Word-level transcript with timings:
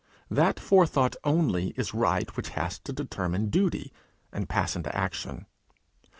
That 0.31 0.59
forethought 0.59 1.15
only 1.23 1.75
is 1.77 1.93
right 1.93 2.35
which 2.35 2.49
has 2.57 2.79
to 2.79 2.91
determine 2.91 3.51
duty, 3.51 3.93
and 4.33 4.49
pass 4.49 4.75
into 4.75 4.95
action. 4.97 5.45